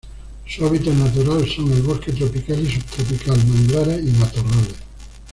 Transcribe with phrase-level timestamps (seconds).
[0.47, 4.73] Su hábitat natural son el bosque tropical y subtropical, manglares y matorrales.